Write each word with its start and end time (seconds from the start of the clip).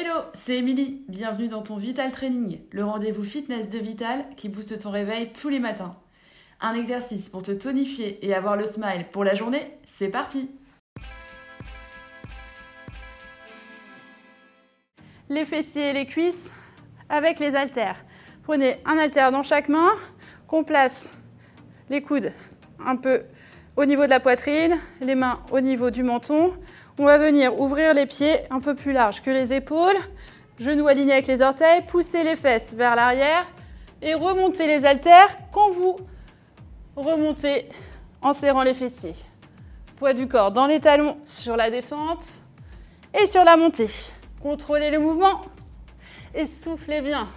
Hello, 0.00 0.20
c'est 0.32 0.58
Émilie. 0.58 1.02
Bienvenue 1.08 1.48
dans 1.48 1.62
ton 1.62 1.76
Vital 1.76 2.12
Training, 2.12 2.60
le 2.70 2.84
rendez-vous 2.84 3.24
fitness 3.24 3.68
de 3.68 3.80
Vital 3.80 4.26
qui 4.36 4.48
booste 4.48 4.78
ton 4.78 4.92
réveil 4.92 5.32
tous 5.32 5.48
les 5.48 5.58
matins. 5.58 5.96
Un 6.60 6.74
exercice 6.74 7.28
pour 7.28 7.42
te 7.42 7.50
tonifier 7.50 8.24
et 8.24 8.32
avoir 8.32 8.56
le 8.56 8.64
smile 8.64 9.06
pour 9.10 9.24
la 9.24 9.34
journée, 9.34 9.76
c'est 9.86 10.06
parti 10.06 10.52
Les 15.28 15.44
fessiers 15.44 15.90
et 15.90 15.92
les 15.92 16.06
cuisses 16.06 16.54
avec 17.08 17.40
les 17.40 17.56
haltères. 17.56 18.04
Prenez 18.44 18.76
un 18.84 18.98
haltère 18.98 19.32
dans 19.32 19.42
chaque 19.42 19.68
main, 19.68 19.90
qu'on 20.46 20.62
place 20.62 21.10
les 21.90 22.02
coudes 22.02 22.32
un 22.86 22.94
peu 22.94 23.22
au 23.74 23.84
niveau 23.84 24.04
de 24.04 24.10
la 24.10 24.20
poitrine, 24.20 24.78
les 25.00 25.16
mains 25.16 25.40
au 25.50 25.60
niveau 25.60 25.90
du 25.90 26.04
menton. 26.04 26.52
On 27.00 27.04
va 27.04 27.16
venir 27.16 27.60
ouvrir 27.60 27.94
les 27.94 28.06
pieds 28.06 28.40
un 28.50 28.58
peu 28.58 28.74
plus 28.74 28.92
large 28.92 29.22
que 29.22 29.30
les 29.30 29.52
épaules, 29.52 29.96
genoux 30.58 30.88
alignés 30.88 31.12
avec 31.12 31.28
les 31.28 31.42
orteils, 31.42 31.82
pousser 31.82 32.24
les 32.24 32.34
fesses 32.34 32.74
vers 32.74 32.96
l'arrière 32.96 33.46
et 34.02 34.14
remonter 34.14 34.66
les 34.66 34.84
haltères 34.84 35.28
quand 35.52 35.70
vous 35.70 35.94
remontez 36.96 37.68
en 38.20 38.32
serrant 38.32 38.64
les 38.64 38.74
fessiers. 38.74 39.14
Poids 39.94 40.12
du 40.12 40.26
corps 40.26 40.50
dans 40.50 40.66
les 40.66 40.80
talons 40.80 41.18
sur 41.24 41.56
la 41.56 41.70
descente 41.70 42.42
et 43.14 43.28
sur 43.28 43.44
la 43.44 43.56
montée. 43.56 43.90
Contrôlez 44.42 44.90
le 44.90 44.98
mouvement 44.98 45.40
et 46.34 46.46
soufflez 46.46 47.00
bien. 47.00 47.28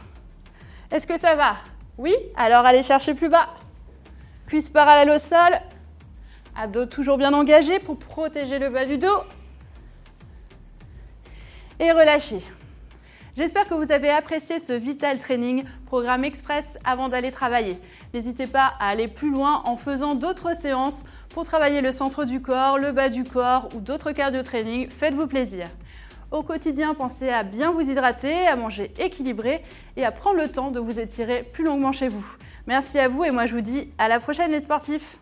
Est-ce 0.92 1.06
que 1.06 1.20
ça 1.20 1.36
va? 1.36 1.58
Oui? 2.00 2.16
Alors 2.36 2.66
allez 2.66 2.82
chercher 2.82 3.14
plus 3.14 3.30
bas. 3.30 3.50
Cuisse 4.48 4.70
parallèle 4.70 5.12
au 5.12 5.20
sol. 5.20 5.54
Abdos 6.60 6.88
toujours 6.88 7.20
bien 7.20 7.34
engagés 7.34 7.78
pour 7.78 8.00
protéger 8.00 8.58
le 8.58 8.70
bas 8.70 8.88
du 8.88 8.98
dos 8.98 9.22
et 11.82 11.92
relâchez. 11.92 12.42
J'espère 13.36 13.68
que 13.68 13.74
vous 13.74 13.92
avez 13.92 14.10
apprécié 14.10 14.60
ce 14.60 14.72
Vital 14.72 15.18
Training, 15.18 15.64
programme 15.88 16.24
express 16.24 16.78
avant 16.86 17.10
d'aller 17.10 17.32
travailler. 17.32 17.78
N'hésitez 18.14 18.46
pas 18.46 18.74
à 18.80 18.90
aller 18.90 19.08
plus 19.08 19.32
loin 19.32 19.64
en 19.66 19.78
faisant 19.78 20.14
d'autres 20.14 20.56
séances 20.56 21.04
pour 21.30 21.44
travailler 21.44 21.82
le 21.82 21.92
centre 21.92 22.24
du 22.24 22.42
corps, 22.42 22.78
le 22.78 22.92
bas 22.92 23.10
du 23.10 23.24
corps 23.24 23.68
ou 23.74 23.80
d'autres 23.80 24.12
cardio 24.12 24.44
training. 24.44 24.90
Faites-vous 24.90 25.28
plaisir. 25.28 25.66
Au 26.30 26.44
quotidien, 26.44 26.94
pensez 26.94 27.30
à 27.30 27.44
bien 27.44 27.72
vous 27.72 27.90
hydrater, 27.90 28.48
à 28.48 28.56
manger 28.56 28.92
équilibré 29.00 29.64
et 29.98 30.06
à 30.06 30.12
prendre 30.12 30.38
le 30.38 30.50
temps 30.50 30.72
de 30.72 30.80
vous 30.80 31.00
étirer 31.00 31.44
plus 31.44 31.64
longuement 31.64 31.94
chez 31.94 32.10
vous. 32.10 32.26
Merci 32.68 33.00
à 33.00 33.08
vous 33.08 33.24
et 33.24 33.32
moi 33.32 33.48
je 33.48 33.56
vous 33.56 33.62
dis 33.62 33.92
à 33.98 34.08
la 34.08 34.20
prochaine 34.20 34.52
les 34.52 34.62
sportifs 34.62 35.18